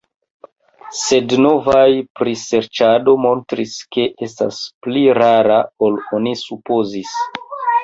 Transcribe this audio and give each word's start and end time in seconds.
Sed 0.99 1.35
novaj 1.45 1.89
priserĉado 2.21 3.15
montris, 3.27 3.77
ke 3.97 4.07
estas 4.29 4.65
pli 4.87 5.05
rara 5.21 5.61
ol 5.91 6.03
oni 6.21 6.37
supozis. 6.45 7.17